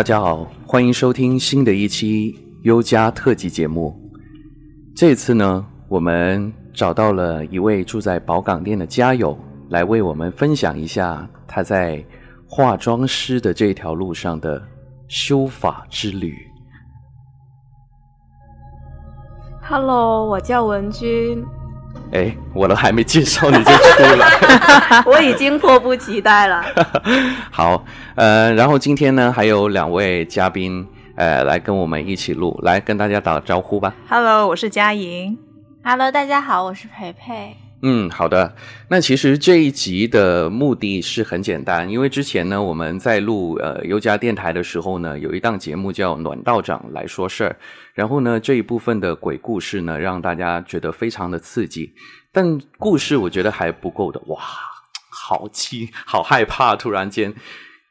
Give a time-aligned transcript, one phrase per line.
[0.00, 3.94] 大家好，欢迎收听新的一期优家特辑节目。
[4.96, 9.38] 这次呢，我们找到了一位住在宝港店的家友，
[9.68, 12.02] 来为我们分享一下他在
[12.48, 14.66] 化妆师的这条路上的
[15.06, 16.34] 修法之旅。
[19.60, 21.44] Hello，我叫文君，
[22.12, 25.02] 哎，我都还没介绍你就出来。
[25.06, 26.64] 我已经迫不及待了。
[27.50, 27.84] 好，
[28.16, 33.94] 呃，然后今天呢，还有两位嘉宾，呃，来跟我们一起录，来跟大家打个招呼吧。
[34.08, 35.38] Hello，我是佳莹。
[35.84, 37.56] Hello，大家好，我是培培。
[37.82, 38.54] 嗯，好的。
[38.88, 47.50] 那其实这一集的目的是很简单，因为之前呢，我们在录呃优家电台的时候呢，有一档节目叫《暖道长来说事儿》，
[47.94, 51.94] 然后呢，这一部分的鬼故事呢，让大家觉得非常的刺激，
[52.30, 54.38] 但故事我觉得还不够的，哇，
[55.10, 57.32] 好气，好害怕，突然间，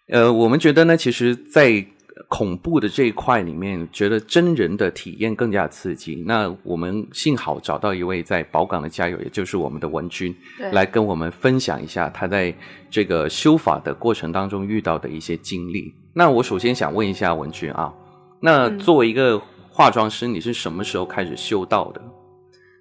[0.09, 1.83] 呃，我们觉得呢，其实，在
[2.27, 6.23] 恐怖的这一块里面，觉得真人的体验更加刺激。
[6.27, 12.53] 那我们幸好找到一位在宝港的家友，也就是我们的文君，对来跟我们分享一下他在
[12.89, 15.93] 这个修法的过程当中遇到的一些经历。
[16.13, 17.93] 那我首先想问一下文君啊，
[18.41, 22.01] 那嗯作为一个化妆师，你是什么时候开始修道的？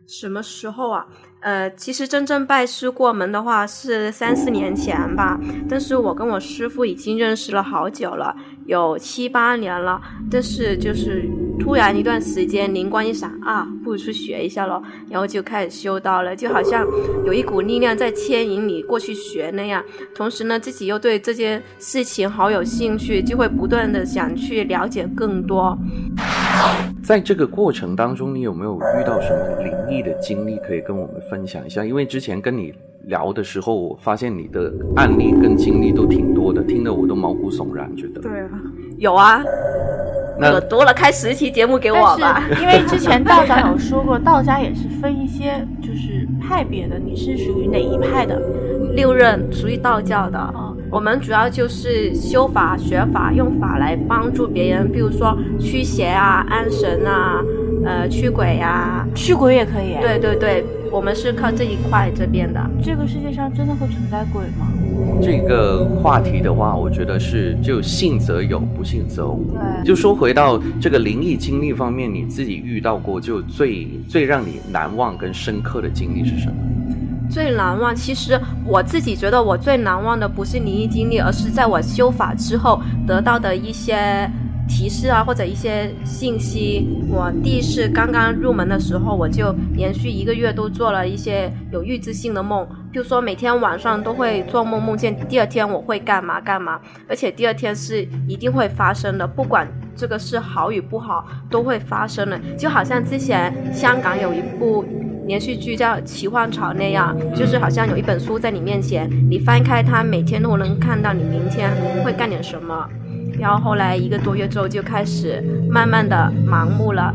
[0.09, 1.07] 什么时候啊？
[1.41, 10.01] 呃，其实真正拜师过门的话是三四年前吧，但是我跟我师傅已经认识了好久了，有七八年了。
[10.31, 11.29] 但是就是
[11.61, 16.87] 突然一段时间灵光一闪啊，不如去学一下咯，然后就开始修道了，就好像
[17.27, 19.85] 有一股力量在牵引你过去学那样。
[20.15, 25.79] 同时呢，自己又对这件事情好有兴趣，就会不断的想去了解更多。
[27.09, 31.83] 在这个过程当中，你有没有遇到什么灵异的经历可以跟我们分享一下？
[31.83, 32.71] 因为之前跟你
[33.05, 38.21] 聊的时候，我发现你的案例跟经历都挺多的，听得我都毛骨悚然，觉得。
[38.21, 38.51] 对啊，
[38.99, 39.43] 有啊，
[40.39, 42.45] 那可多了，开十期节目给我吧。
[42.61, 48.39] 因为之前道长有说过，道家也是分一些就是派别的，你是属于哪一派的？
[48.93, 57.43] 六壬属于道教的，哦我们主要就是修法、学法，用法来帮助别人，比如说驱邪啊、安神啊、
[57.85, 59.07] 呃驱鬼啊。
[59.15, 62.61] 驱鬼也可以。，对对对，我们是靠这一块这边的。
[62.83, 64.67] 这个世界上真的会存在鬼吗？
[65.21, 69.45] 这个话题的话，我觉得是就信则有，不信则无。
[69.53, 76.55] 对就说回到这个灵异经历方面，你自己遇到过就最最让你难忘跟深刻的经历是什么？
[77.31, 84.29] 最难忘，其实我自己觉得我最难忘的不是灵异经历，而是在我修法之后得到的一些
[84.67, 86.89] 提示啊，或者一些信息。
[87.11, 102.39] 我第一次刚刚入门的时候，我就连续一个月都做了一些有预知性的梦，比如说每天晚上都会做梦，梦见第二天我会干嘛干嘛，而且第二天是一定会发生的，不管这个是好与不好，都会发生的。
[102.57, 104.85] 就好像之前香港有一部。
[105.29, 111.71] 连续剧叫《奇幻潮》那样，就是好像有一本书在你面前，你翻开它，每天都能看到你明天
[112.03, 112.89] 会干点什么。
[113.39, 117.15] 然后后来一个多月之后就开始慢慢的盲目了，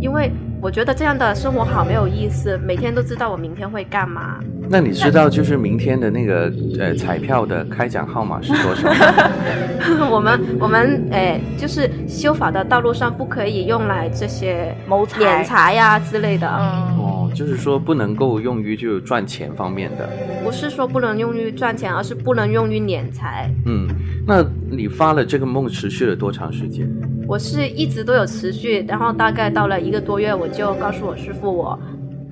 [0.00, 0.30] 因为
[0.62, 4.38] 我觉得这样的生活好没有意思，每天都知道我明天会干嘛。
[4.72, 10.06] 那你知道就是明天的那个呃彩票的开奖号码是多少吗？
[10.08, 16.46] 我们我们诶，就是修法的道路上不可以用来这些谋财敛财呀、之类的。
[16.46, 16.99] 嗯，哦，
[17.34, 20.08] 就是说不能够用于就赚钱方面的。
[20.44, 23.50] 不是说不能用于赚钱，而是不能用于敛财。
[23.66, 23.88] 嗯，
[24.26, 26.88] 那你发了这个梦持续了多长时间？
[27.26, 31.78] 我是一直都有持续，然后大概到了一个多月，我就告诉我师傅，我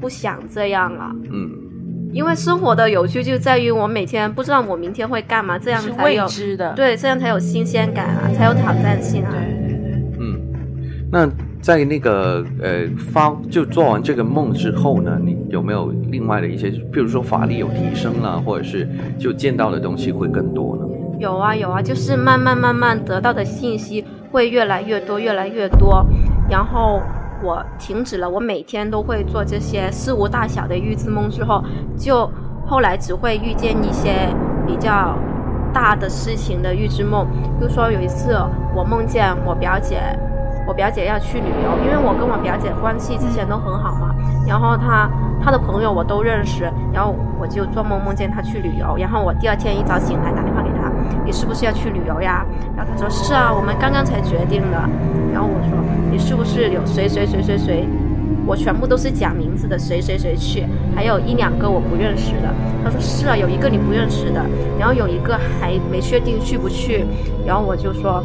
[0.00, 1.50] 不想这样了，嗯，
[2.12, 6.72] 因为生活的有趣就在于我每天不知道我明天会干嘛，这样才有知的。
[6.74, 9.30] 对，这样才有新鲜感啊，才有挑战性啊。
[9.30, 10.40] 对对对，嗯，
[11.12, 11.28] 那
[11.60, 18.88] 在那个呃发就做完这个梦之后呢，你有没有另外的一些，比如说法力有提升了，或者是
[19.18, 20.82] 就见到的东西会更多呢？
[21.18, 26.04] 有啊有啊，就是慢慢慢慢得到的信息会越来越多，越来越多，
[26.50, 27.00] 然后。
[27.40, 31.62] 我停止了，我每天都会做这些事无大小的预知梦之后，
[31.96, 32.28] 就
[32.66, 34.10] 后来只会遇见一些
[34.66, 35.16] 比较
[35.72, 37.24] 大的事情的预知梦。
[37.60, 38.36] 比如说有一次，
[38.74, 40.00] 我梦见我表姐，
[40.68, 44.14] 我表姐要去旅游，因为我跟我表姐关系之前都很好嘛，
[44.46, 45.10] 然后她
[45.42, 50.92] 她的朋友我都认识，然后我就做梦梦见她去旅游，然后我第二天一早醒来打电话给她，
[51.24, 52.44] 你是不是要去旅游呀？
[52.76, 54.78] 然后她说是啊，我们刚刚才决定的。
[55.32, 55.78] 然后我说
[56.12, 57.88] 你是不是有谁谁谁谁谁？
[58.46, 62.48] 我全部都是讲名字的，谁谁谁去，还有一两个我不认识的。
[62.84, 64.44] 他说是啊，有一个你不认识的，
[64.78, 67.06] 然后有一个还没确定去不去。
[67.46, 68.22] 然后我就说，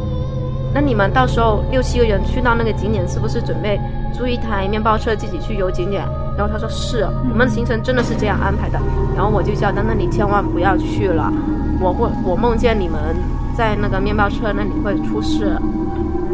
[0.74, 3.80] 那你们到时候六七个人去到那个景点，是不是准备
[4.12, 6.02] 租一台面包车自己去游景点？
[6.36, 8.80] 然后他说是，我们的行程真的是这样安排的。
[9.14, 11.32] 然后我就叫他，那你千万不要去了，
[11.80, 12.98] 我会我梦见你们
[13.56, 15.56] 在那个面包车那里会出事。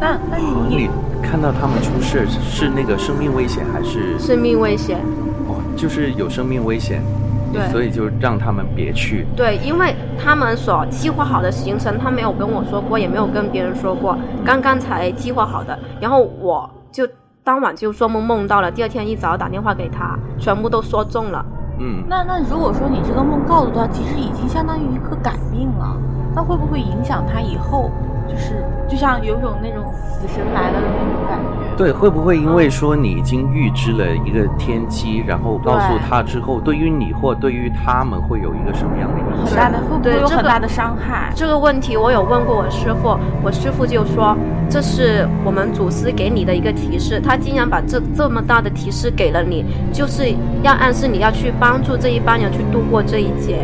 [0.01, 0.39] 那那
[0.71, 0.89] 你
[1.23, 4.19] 看到他们出事是那个生命危险还是？
[4.19, 4.99] 生命危险。
[5.47, 7.03] 哦，就是有生命危险，
[7.53, 9.27] 对所以就让他们别去。
[9.37, 15.79] 对，因为他们所计划好的行程，他没有跟我说过，也没有跟别人说过，刚刚才计划好的。
[16.01, 17.07] 然后我就
[17.43, 21.45] 当晚就做梦梦到了，第二天一早打电话给他，全部都说中了。
[21.79, 25.97] 嗯，那那如果说你这个梦告诉他，其实已经相当于一个改命了，
[26.35, 27.91] 那会不会影响他以后？
[28.29, 31.61] 就是就像有种那种死神来了的那种感觉。
[31.77, 39.47] 对，会不会因为说你已经预知了一个天机，然后告诉他之后，对于你或对于他们会有一个什么样的影响？
[39.47, 41.33] 很大的会不会对这个有很大的伤害？
[41.35, 44.37] 这个问题我有问过我师傅，我师傅就说
[44.69, 53.57] 这是我们祖师给你的一个提示，他竟然把这这么大的提示给了你，就是要暗示你要去帮助这一帮人去度过这一劫，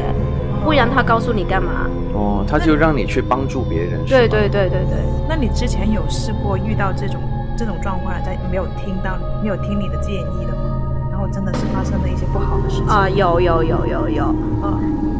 [0.66, 1.70] 不然他告诉你干嘛？
[2.12, 4.98] 哦，他就让你去帮助别人，对对对对对。
[5.28, 7.20] 那你之前有试过遇到这种
[7.56, 10.82] 这种状况，在没有听到没有听你的建议的吗？
[11.08, 14.24] 然后真的是发生了一些不好的事情啊、有有有有有，
[14.60, 14.74] 啊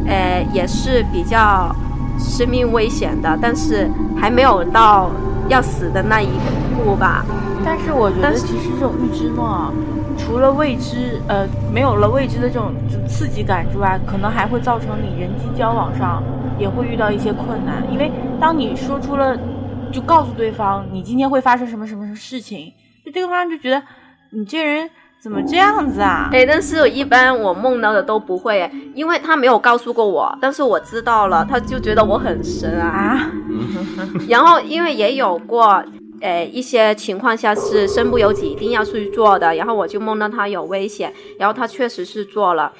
[0.05, 1.73] 呃，也是比较
[2.19, 3.89] 生命危险的，但是
[4.19, 5.09] 还没有到
[5.47, 6.29] 要死的那一
[6.75, 7.25] 步吧。
[7.65, 9.71] 但是我觉得，其实这种预知梦啊，
[10.17, 12.71] 除了未知，呃，没有了未知的这种
[13.07, 16.23] 刺激感之外，可能还会造成你人际交往上
[16.57, 17.83] 也会遇到一些困难。
[17.91, 19.37] 因为当你说出了，
[19.91, 22.71] 就告诉对方你今天会发生什么什么什么事情，
[23.05, 23.81] 就对方就觉得
[24.31, 24.89] 你这人
[25.27, 26.29] 怎么这样子啊？
[26.31, 32.87] 哎，但是一般我梦到的都不会，因为他没有告诉过我，但是我知道了，他就觉得我很神啊。
[32.87, 33.31] 啊，
[34.29, 35.83] 然后因为也有过。
[36.19, 39.53] 呃，一些情况下是身不由己，一定要去做的。
[39.53, 42.71] 然后我就梦到他有危险，然后他确实是做了。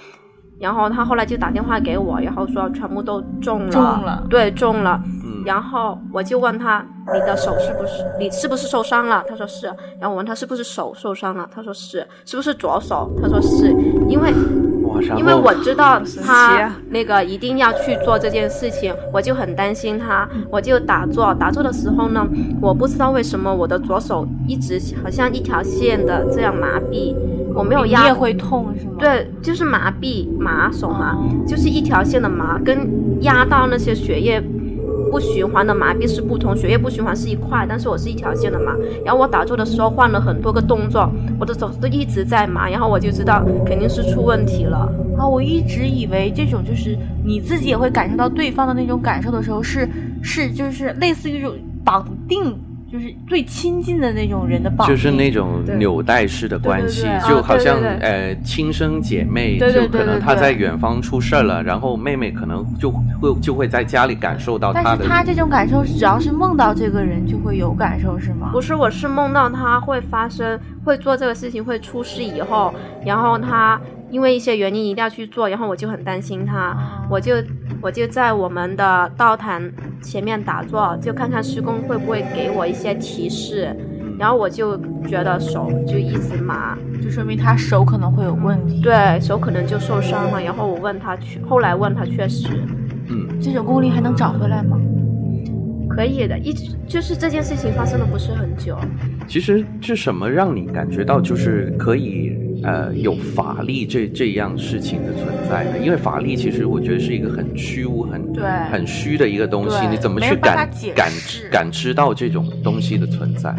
[0.60, 5.00] 然后他后来就打电话给我，然后说全部都中了，中了对，中了。
[5.24, 9.24] 嗯然后我就问他，你的手是不是你是不是受伤了？
[9.28, 9.68] 他说是。
[10.00, 11.50] 然后我问他是不是手受伤了？
[11.54, 12.06] 他说是。
[12.26, 13.10] 是不是左手？
[13.22, 13.70] 他说是。
[14.08, 14.34] 因为
[15.18, 21.34] 因为我知道他啊那个一定要去做这件事情，我就很担心他，我就打坐。
[21.36, 22.26] 打坐的时候呢，
[22.62, 27.14] 我不知道为什么我的左手一直好像一条线的这样麻痹，
[27.54, 34.42] 我没有压你也会痛是吗？，对，就是麻痹麻手麻，哦就是一条线的麻，跟压到那些血液
[35.12, 36.56] 不循环的麻痹是不同。
[36.56, 38.74] 血液不循环是一块，但是我是一条线的嘛。
[39.06, 41.10] 然后我打坐的时候换了很多个动作，
[41.40, 44.92] 我的手都一直在麻，然后我就知道肯定是出问题了。
[45.18, 49.88] 啊，我一直以为这种就是你自己也会感受到对方的那种感受的时候，是
[50.22, 52.56] 是就是类似于一种绑定，
[52.92, 57.90] 就是最亲近的那种人的绑定，就是那种纽带式的关系就好像对。
[58.00, 68.50] 呃亲生姐妹，就可能她在远方出事儿了，然后妹妹可能就会就会在家里感受到她的但是她这种感受，只要是梦到这个人就会有感受，是吗？
[68.52, 72.74] 不是，我是梦到他会发生，会做这个事情，会出事以后，
[73.06, 76.78] 然后他因为一些原因一定要去做，然后我就很担心他，
[77.10, 77.36] 我就
[77.82, 83.76] 我就在我们的道坛前面打坐，就看看师公会不会给我一些提示，
[84.18, 92.48] 然后我就觉得手就一直麻，就说明他手可能会有问题。，对手可能就受伤了，然后我问他去，后来问他确实
[93.10, 94.80] 嗯，这种功力还能找回来吗？
[95.90, 98.78] 可以的，一直就是这件事情发生的不是很久，
[99.28, 105.78] 其实是什么让你感觉到就是可以呃有法力这这样事情的存在呢？
[105.84, 113.56] 因为法力其实我觉得是一个很虚无、很对很虚的一个东西，你怎么去感感知感知到这种东西的存在？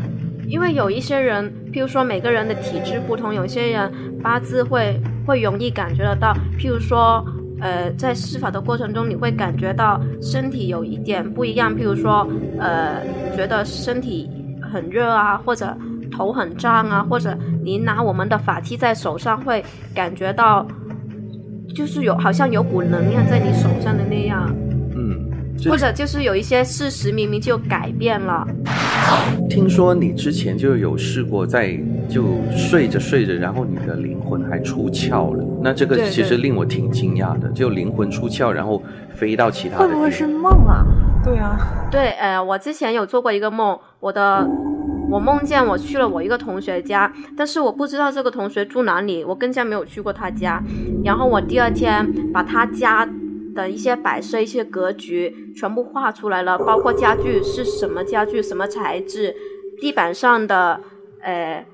[0.46, 7.22] 因为有一些人，譬如说每个人的体质不同，有些人八字会会容易感觉得到，譬如说，
[7.60, 12.26] 呃，在施法的过程中，你会感觉到身体有一点不一样，譬如说，
[12.58, 13.02] 呃，
[13.36, 14.26] 觉得身体
[14.62, 15.76] 很热啊，或者
[16.10, 17.36] 头很胀啊，或者
[17.68, 19.62] 你拿我们的法器在手上，会
[19.94, 20.66] 感觉到，
[21.74, 24.50] 就是有好像有股能量在你手上的那样，
[24.96, 25.30] 嗯，
[25.68, 28.48] 或者就是有一些事实明明就改变了。
[29.50, 32.24] 听说你之前就有试过在就
[32.56, 35.44] 睡着睡着，然后你的灵魂还出窍了。
[35.62, 39.88] 那这个其实令我挺惊讶的，就灵魂出窍，然后飞到其他的。
[39.88, 40.86] 会不会是梦啊？
[41.22, 41.58] 对啊，
[41.90, 44.48] 对，呃，我之前有做过一个梦，我的
[45.10, 50.62] 我梦见我去了我一个同学家，但是我不知道这个同学住哪里，我更加没有去过他家。
[51.04, 53.08] 然后我第二天把他家
[53.54, 59.34] 的一些摆设、一些格局全部画出来了，包括家具是什么家具、什么材质，
[59.80, 60.80] 地板上的
[61.22, 61.64] 呃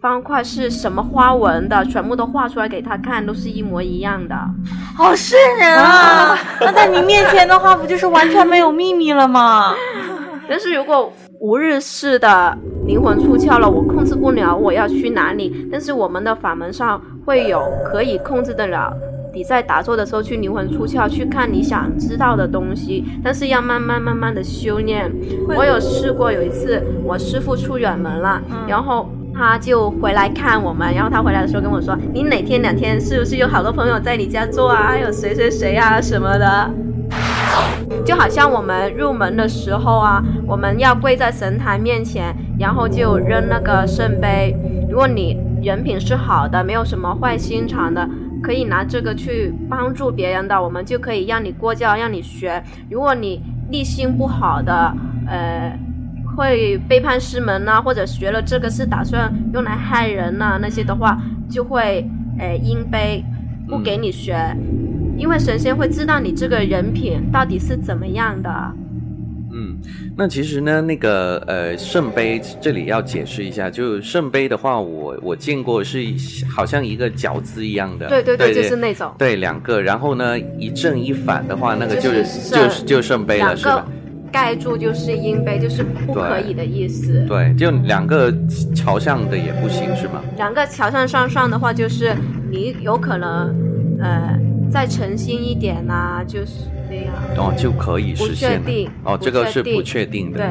[0.00, 4.34] 方块是什么花纹的，全部都画出来给他看，都是一模一样的。
[4.96, 6.36] 好瘆人啊！
[6.60, 9.74] 那在你面前的话，不就是完全没有秘密了吗？
[10.48, 12.54] 但是如果无日式的
[12.84, 18.94] 灵魂出窍了，我控制不了我要去哪里，但是我们的法门上会有可以控制得了。
[19.32, 25.10] 你在打坐的时候去灵魂出窍，去看你想知道的东西，但是要慢慢慢慢的修炼。
[25.56, 34.88] 我有试过，有一次我师傅出远门了，然后他就回来看我们，然后他回来的时候跟我说：“你哪天两天是不是有好多朋友在你家做啊？
[34.88, 36.70] 还有谁谁谁啊什么的。”
[38.04, 44.56] 就好像我们入门的时候啊，我们要跪在神坛面前，然后就扔那个圣杯。
[44.88, 48.08] 如果你人品是好的，没有什么坏心肠的，
[48.42, 52.62] 可以拿这个去帮助别人的，我们就可以让你过教，让你学。
[52.90, 54.92] 如果你立心不好的，
[55.26, 55.78] 呃，
[56.36, 61.16] 会背叛师门呐，或者学了这个是打算用来害人呐，那些的话，
[61.48, 62.04] 就会
[62.38, 63.24] 呃阴杯，
[63.68, 64.34] 不给你学。
[65.20, 68.50] 因为神仙会知道你这个人品到底是怎么样的。
[69.52, 69.76] 嗯，
[70.16, 76.02] 那其实呢，那个呃圣杯这里要解释一下，就圣杯的话，我我见过是
[76.48, 83.86] 好像一个饺子一样的，对对对，就是那种，对两个，然后呢一正一反的话，那个就是就是就圣杯了，是吧？
[84.32, 87.26] 盖住就是阴杯，就是不可以的意思。
[87.28, 88.32] 对，就两个
[88.74, 90.22] 朝向的也不行，是吗？
[90.36, 92.14] 两个朝向上上的话，就是
[92.50, 93.54] 你有可能
[94.00, 94.38] 呃。
[94.70, 98.90] 再诚心一点呐，就是这样哦，就可以实现了。
[99.04, 100.38] 哦，这个是不确定的。
[100.38, 100.46] 对，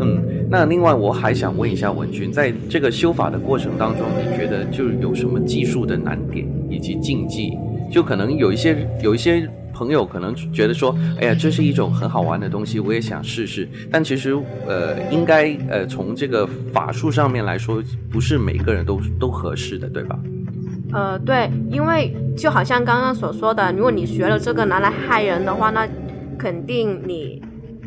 [0.00, 7.56] 嗯，那另外我还想问一下文君，在这个修法的过程当中，你觉得就有什么技术的难点以及禁忌？
[7.90, 13.68] 就可能有一些有一些朋友可能觉得说，哎呀，这是一种很好玩的东西，我也想试试。
[13.90, 14.36] 但其实
[14.66, 20.18] 呃，应该呃，从这个法术上面来说，不是每个人都都合适的，对吧？
[20.92, 25.86] 呃，对，因为就好像刚刚所说的，如果你学了这个拿来害人的话，那
[26.38, 27.40] 肯定你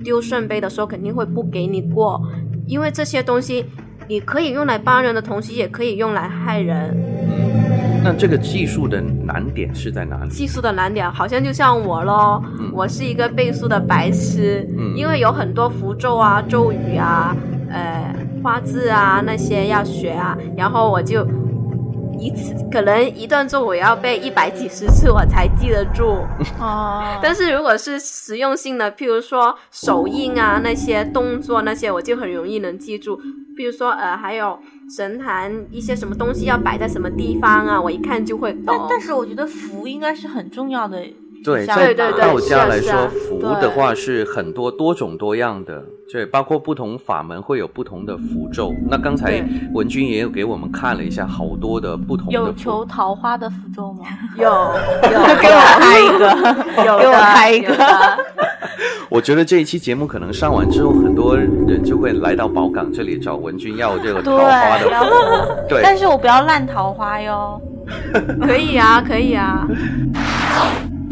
[0.04, 2.22] 丢圣杯的时候肯定会不给你过，
[2.66, 3.66] 因为这些东西
[4.08, 6.96] 你可以用来帮人的同时，也可以用来害人。
[7.28, 10.30] 嗯，那这个技术的难点是在哪里？
[10.30, 12.42] 技术的难点好像就像我咯，
[12.72, 17.36] 我是一个背书的白痴，因为有很多符咒啊、咒语啊、
[17.70, 21.28] 呃、花字啊那些要学啊，然后我就。
[22.24, 26.20] 一次可能一段作我要背一百几十次我才记得住
[26.60, 27.20] 哦。
[27.22, 33.20] 但是如果是实用性的，譬如说手印啊那些动作那些，我就很容易能记住。
[33.56, 34.58] 比如说呃，还有
[34.96, 38.64] 神坛一些什么东西要摆在什么地方啊，我一看就会懂。
[38.66, 41.04] 但但是我觉得符应该是很重要的。
[41.44, 48.74] 对，在道家来说，符的话是很多多种多样的，对，包括不同法门会有不同的符咒。
[48.90, 52.34] 那刚才文君也有给我们看了一下，好多的不同的。
[52.34, 54.06] 有求桃花的符咒吗？
[54.38, 57.76] 有，有， 给我开一个，有， 给我开一个。
[59.10, 65.68] 我觉得这一期节目可能上完之后，很多人就会来到宝港这里找文君要这个桃花的符。
[65.68, 67.62] 对，但是我不要烂桃花哟。
[68.42, 69.68] 可以啊，可以啊。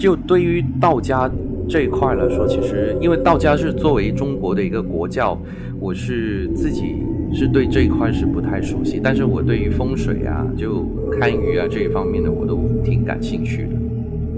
[0.01, 1.29] 就对于道家
[1.69, 5.37] 这一块来说，其实因为道家是作为中国的一个国教，
[5.79, 8.99] 我是自己是对这一块是不太熟悉。
[9.01, 10.87] 但是我对于风水啊、就
[11.19, 13.73] 堪舆啊这一方面的，我都挺感兴趣的。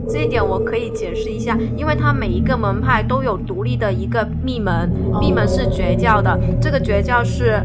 [0.10, 4.92] 这一点我可以解释一下，因为它每一个门派都有独立的一个秘门，
[5.22, 6.38] 秘门是绝教的。
[6.60, 7.64] 这个绝教是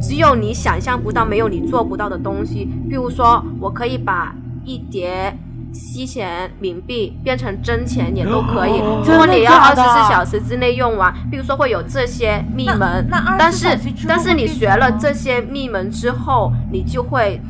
[0.00, 2.68] 只有你想象不到、没有你做不到的东西。
[2.90, 4.34] 譬如说，我可以把
[4.64, 5.32] 一叠。
[5.72, 13.08] 吸钱冥币变成真钱也都可以，如果你要二十四小时之内用完，比如说会有这些密门，
[13.38, 17.40] 但是但是你学了这些密门之后，你就会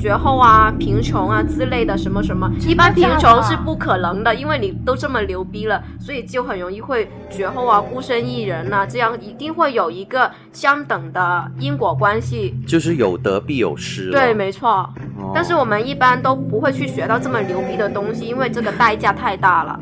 [0.00, 14.10] 绝后啊、贫穷啊之类的什么什么，一般贫穷是不可能的，因为你都这么牛逼了，所以就很容易会绝后啊、孤身一人呐，这样一定会有一个相等的因果关系，就是有得必有失。
[14.10, 14.88] 对，没错。
[15.34, 19.78] 但是我们一般都不会去学到这么牛逼的东西，因为这个代价太大了。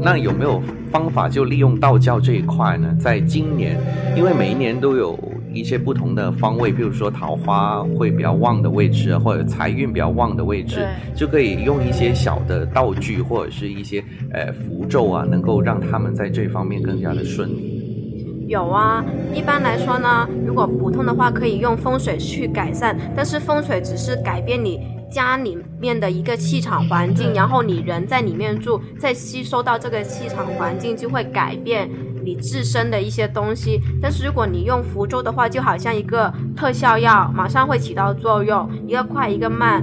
[0.00, 2.88] 那有没有方法就利用道教这一块呢？
[2.98, 3.78] 在今年，
[4.16, 5.18] 因为每一年都有
[5.56, 18.46] 一些不同的方位，比如说桃花会比较旺的位置，或者财运比较旺的位置，就可以用一些小的道具或者是一些呃符咒啊，能够让他们在这方面更加的顺利。
[18.48, 24.78] 有啊，一般来说呢，如果普通的话，可以用风水去改善，但是风水只是改变你
[25.10, 31.90] 家里面的一个气场环境，然后你人在里面住，再吸收到这个气场环境，就会改变
[32.26, 33.80] 你自身的一些东西。
[34.02, 39.82] 但是如果你用符咒的话，就好像一个特效药，马上会起到作用，一个快一个慢，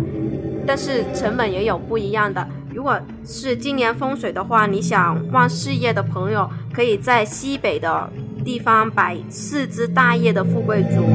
[0.67, 2.45] 但是成本也有不一样的。
[2.75, 8.09] 如果是今年风水的话，你想旺事业的朋友，可以在西北的
[8.43, 11.05] 地方摆四只大叶的富贵竹。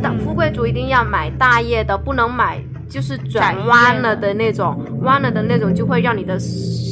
[0.00, 6.38] 但富贵竹一定要买大叶的，不能买就是转弯了的那种，弯了的那种就会让你的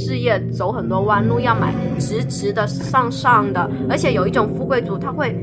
[0.07, 1.41] 事业走很多弯路。
[1.41, 5.37] 要买直直的上上的，而且有一种富贵竹，它会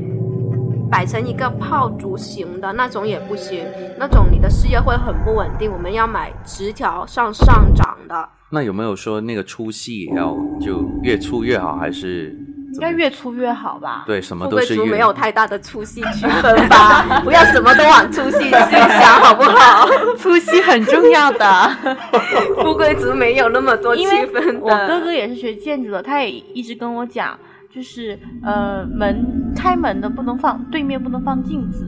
[0.90, 3.64] 摆成一个炮竹形的那种也不行，
[3.98, 5.70] 那种你的事业会很不稳定。
[5.70, 8.28] 我们要买直条上上涨的。
[8.50, 12.34] 那有没有说那个粗细也要就越粗越好，还是
[12.74, 14.04] 应该越粗越好吧？
[14.06, 19.86] 对，什么富贵竹都是越没有太大的粗细区分 吧，不要什么都往粗细去想，好不好？
[20.18, 21.70] 粗细很重要的。
[22.62, 24.60] 富贵竹没有那么多区分的。
[24.60, 27.38] 我哥哥也是学建筑的，他也一直跟我讲，
[27.72, 31.86] 就是呃门开门的不能放对面不能放镜子，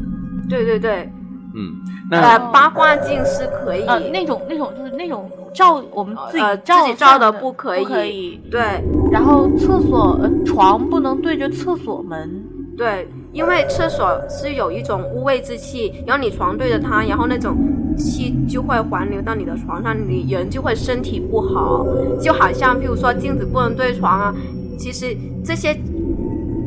[0.48, 1.10] 对对对，
[1.56, 1.72] 嗯，
[2.10, 7.82] 呃，八卦镜是可以，呃那种那种就是那种照我们自己自己照的不可以。
[7.82, 8.38] 不可以。
[8.50, 8.60] 对。
[9.10, 12.44] 然后厕所呃床不能对着厕所门，
[12.76, 17.56] 对，因为厕所是有一种污秽之气，然后你床对着它，然后那种
[17.96, 21.86] 气就会环流到你的床上，你人就会身体不好，
[22.20, 24.34] 就好像譬如说镜子不能对床啊，
[24.78, 25.74] 其实这些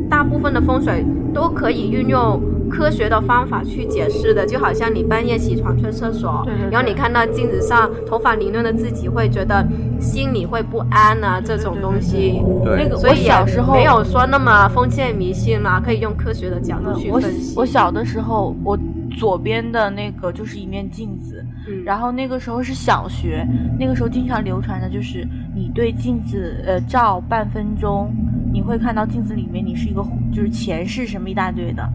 [0.09, 9.65] 大部分的风水都可以运用科学的方法去解释的，就好像你半夜起床去厕所，对对对然后你看到镜子上头发凌乱的自己，会觉得
[9.99, 12.41] 心里会不安啊，这种东西。
[12.63, 17.53] 对那个所以小时候没有说那么封建迷信嘛，可以用科学的角度去分析。
[17.57, 18.77] 我小的时候，我
[19.17, 23.45] 左边的那个就是一面镜子，嗯然后那个时候是小学，
[23.79, 28.13] 那个时候经常流传的就是你对镜子呃照半分钟，
[28.51, 31.87] 你会看到镜子里面你是一个就是前世什么一大堆的。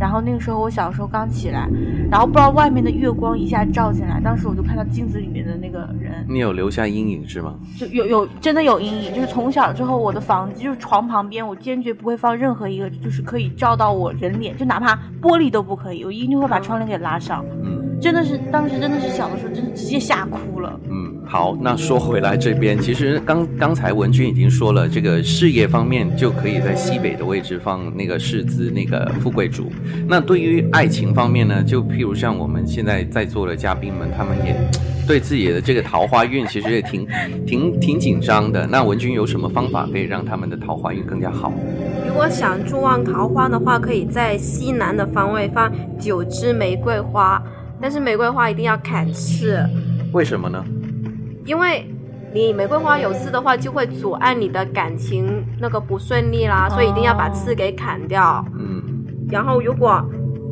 [0.00, 1.68] 然后那个时候我小时候刚起来，
[2.10, 7.54] 然后不知道外面的月光一下照进来，当时我就看到镜子里面的那个人，你有留下阴影是吗？
[7.78, 17.44] 就有有真的有阴影，就是从小之后我的房子就是床旁边，我坚决不会放任何一个就是可以照到我人脸，就哪怕玻璃都不可以，我一定会把窗帘给拉上。
[17.62, 20.80] 嗯真的是当时真的是小的时候，真的直接吓哭了。
[20.90, 29.72] 嗯，好，那说回来这边，其实刚刚才文君已经说了，这个事业方面就可以在西北的位置放那个世子那个富贵竹。
[30.06, 34.54] 那对于爱情方面呢，就譬如像我们现在在座的嘉宾们，他们也
[35.06, 37.06] 对自己的这个桃花运其实也挺
[37.46, 38.66] 挺挺紧张的。
[38.66, 41.50] 那文君有什么方法可以让他们的桃花运更加好？
[42.06, 47.42] 如果想助旺桃花的话，可以在西南的方位放九枝玫瑰花，
[47.80, 49.64] 但是玫瑰花一定要砍刺，
[50.12, 50.62] 为什么呢？
[51.44, 51.86] 因为
[52.34, 58.44] 你玫瑰花有刺的话，就会阻碍你的感情那个不顺利啦，所以一定要把刺给砍掉。
[58.58, 58.82] 嗯
[59.30, 60.04] 然后如果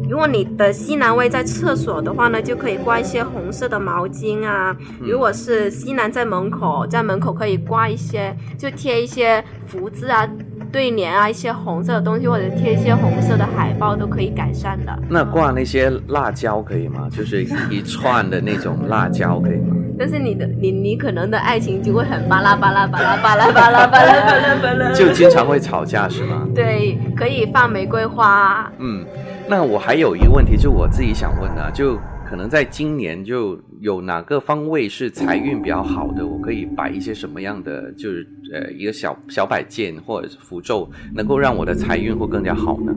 [0.09, 4.77] 如果你的西南位在厕所的话呢，就可以挂一些红色的毛巾啊。
[5.01, 10.29] 如果是西南在门口，在门口可以挂一些，就贴一些福字啊、
[10.73, 14.99] 对联啊，一些红色的东西，或者贴一些红色的海报，都可以改善的。
[15.09, 17.07] 那挂那些辣椒可以吗？
[17.11, 19.77] 就是一串的那种辣椒可以吗？
[20.01, 26.49] 但是你的你你可能的爱情就会很巴拉巴拉巴拉巴拉巴拉巴拉巴拉巴拉，就经常会吵架是吗？
[26.55, 28.73] 对，可以放玫瑰花。
[28.79, 29.05] 嗯，
[29.47, 42.95] 那我还有一个问题，就我自己想问的，就可能在今年就有哪个方位是财运比较好的，我可以摆一些什么样的，就是呃一个小小摆件或者是符咒，能够让我的财运会更加好呢？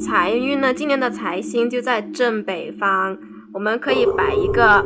[0.00, 3.18] 财运呢，今年的财星就在正北方，
[3.52, 4.82] 我们可以摆一个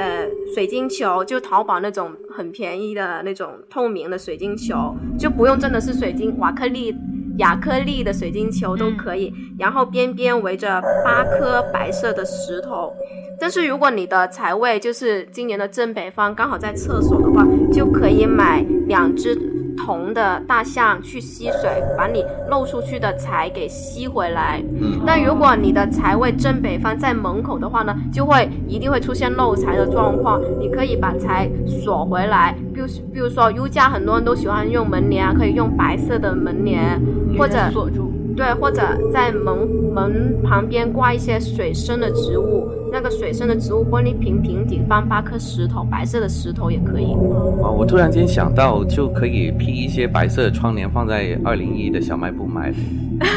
[0.00, 6.94] 呃水晶球，就淘宝那种很便宜的那种透明的水晶球，就不用真的是水晶瓦克力。
[7.36, 12.92] 亚克力的水晶球都可以，然后边边围着八颗白色的石头。
[13.38, 19.34] 但是如果你的财位就是今年的正北方，刚好在厕所的话，就可以买两只
[19.76, 24.62] 铜的大象去吸水，把你漏出去的财给吸回来。
[24.80, 30.40] 嗯那如果你的财位正北方在门口的话呢，就会一定会出现漏财的状况。
[30.58, 37.00] 你可以把财锁回来，比如比如说 U 家很多人都喜欢用门帘啊，可以用白色的门帘，
[37.38, 38.12] 或者锁住。
[38.36, 38.80] 对，或者
[39.12, 47.04] 在门门旁边挂一些水生的植物，那个水生的植物玻璃瓶瓶底放八颗石头，白色的石头也可以。
[47.04, 52.72] 哦，我突然间想到，就可以披一些白色的窗帘放在二零一的小卖部买。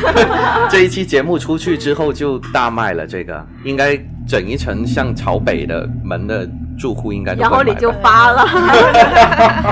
[0.72, 8.48] 这一期节目出去之后就大卖了，这个应该整一层像朝北的门的住户应该都然后你就发了。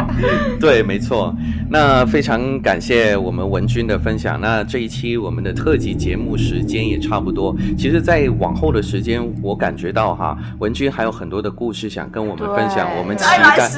[0.59, 1.33] 对，没错。
[1.69, 4.37] 那非常感谢我们文君的分享。
[4.41, 7.55] 那这一期我们的特辑节目时间也差不多。
[7.77, 12.89] 其实，在往后的时间，我感觉到哈，文君还有很多的故事想跟我们分享。
[12.97, 13.69] 我们期待，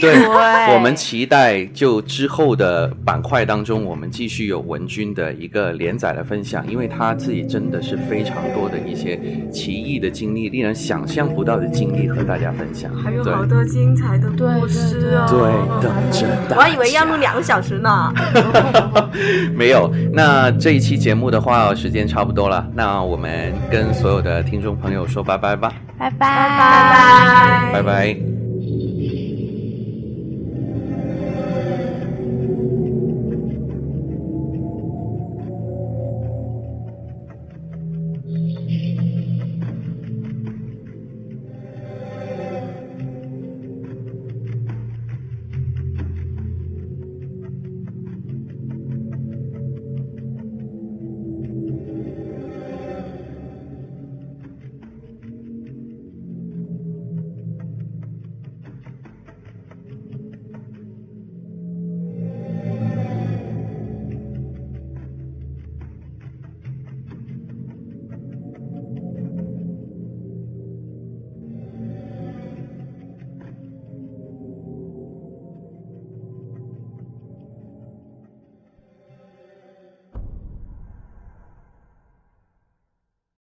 [0.00, 0.26] 对，
[0.74, 9.20] 我们期待就之后的板块当中，我们继续有文君的一个连载的分享，因为他自己真的是非常多的一些
[9.52, 12.90] 奇异的经历，令人想象不到的经历和大家分享。
[12.96, 15.26] 还有好多精彩的故事啊。
[15.28, 15.38] 对，
[15.82, 16.26] 等着。
[16.56, 18.12] 我还以为要录两个小时呢。
[19.54, 27.72] 没有，那这一期节目的话，时间差不多了，那我们跟所有的听众朋友说拜拜吧，拜拜拜拜。
[27.72, 28.39] 拜拜。